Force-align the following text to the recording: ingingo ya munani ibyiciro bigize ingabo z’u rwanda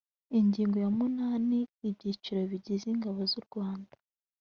ingingo 0.39 0.75
ya 0.83 0.89
munani 0.97 1.59
ibyiciro 1.87 2.39
bigize 2.51 2.85
ingabo 2.93 3.19
z’u 3.31 3.41
rwanda 3.47 3.93